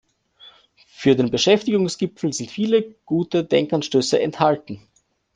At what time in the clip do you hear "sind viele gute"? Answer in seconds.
2.33-3.43